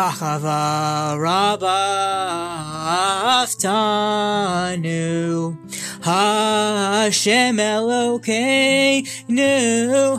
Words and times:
Achava 0.00 1.14
Rabba 1.20 1.76
Aftanu 3.44 4.88
Hashem 6.02 7.58
Elokeinu 7.58 9.04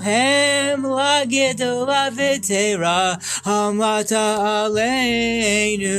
Hem 0.04 0.84
Lagidu 0.84 1.88
Lavitera 1.88 3.20
Hamlata 3.44 4.38
Aleinu 4.70 5.98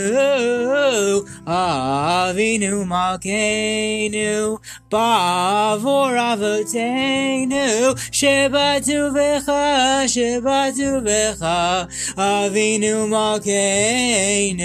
Avinu 1.47 2.85
Malkeinu 2.87 4.61
Bavor 4.89 6.17
Avotenu 6.17 7.95
Shebatu 8.11 9.11
Vecha 9.13 10.07
Shebatu 10.07 11.03
Vecha 11.03 11.89
Avinu 12.17 13.09
Malkeinu 13.09 14.63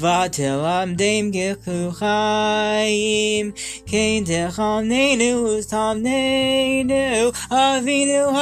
Vatel 0.00 0.64
Amdem 0.64 1.30
Gechu 1.30 1.92
Chaim 1.98 3.52
Kain 3.86 4.24
Techamnenu 4.24 5.60
Tamnenu 5.70 7.32
Avinu 7.50 8.32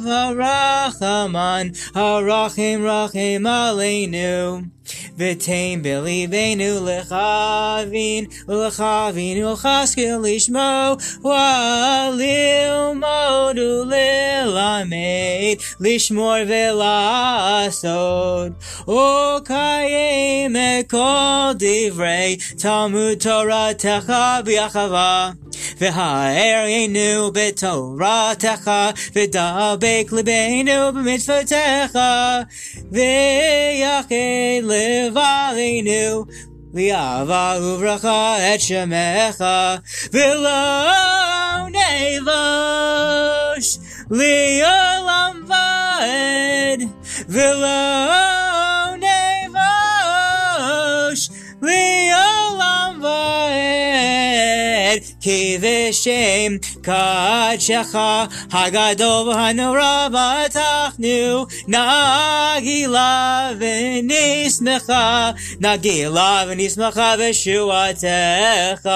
Havarachaman 0.00 1.64
Harachim 1.92 2.80
Rachim 2.80 3.44
Aleinu. 3.46 4.70
V'tein 5.16 5.82
belivenu 5.84 6.80
lechavin. 6.82 8.22
Lechavin 8.48 9.36
ulchaskil 9.38 10.18
lishmo 10.24 10.98
Walil 11.22 12.94
modu 13.00 13.72
lilamed 14.81 15.59
Lishmor 15.83 16.41
velasod 16.49 18.51
O 18.87 19.41
kayem 19.45 20.55
ekol 20.55 21.53
divrei 21.61 22.31
Talmud 22.61 23.21
Torah 23.21 23.73
techa 23.81 24.41
b'yachava 24.45 25.35
והארנו 25.79 27.31
בתורתך, 27.33 28.71
ודבק 29.15 30.11
ליבנו 30.11 30.93
במצוותיך, 30.93 31.97
ויחד 32.91 34.15
לבבינו, 34.63 36.25
לאהבה 36.73 37.53
וברכה 37.61 38.55
את 38.55 38.61
שמך, 38.61 39.43
ולא 40.13 41.10
לעולם 44.11 45.43
ועד, 45.47 46.81
ולא 47.29 48.95
נבוש 49.47 51.29
לעולם 51.61 52.99
ועד. 53.03 53.17
כי 55.21 55.57
בשם 55.61 56.57
קדשך 56.81 57.97
הגדול 58.51 59.29
והנורא 59.29 60.07
בטחנו 60.07 61.45
נגילה 61.67 63.51
ונשמחה 63.59 65.31
נגילה 65.59 66.43
ונשמחה 66.47 67.15
בשועתך 67.19 68.89